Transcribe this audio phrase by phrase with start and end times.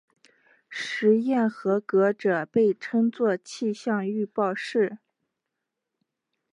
[0.67, 4.97] 试验合格者被称作气象预报士。